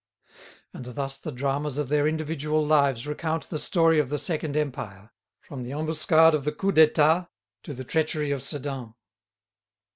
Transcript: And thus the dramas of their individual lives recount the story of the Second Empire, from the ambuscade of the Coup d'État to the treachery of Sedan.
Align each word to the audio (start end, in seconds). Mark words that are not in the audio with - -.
And 0.73 0.83
thus 0.83 1.17
the 1.19 1.31
dramas 1.31 1.77
of 1.77 1.87
their 1.89 2.07
individual 2.07 2.65
lives 2.65 3.05
recount 3.05 3.51
the 3.51 3.59
story 3.59 3.99
of 3.99 4.09
the 4.09 4.17
Second 4.17 4.57
Empire, 4.57 5.11
from 5.41 5.61
the 5.61 5.73
ambuscade 5.73 6.33
of 6.33 6.43
the 6.43 6.51
Coup 6.51 6.71
d'État 6.71 7.27
to 7.61 7.73
the 7.75 7.83
treachery 7.85 8.31
of 8.31 8.41
Sedan. 8.41 8.95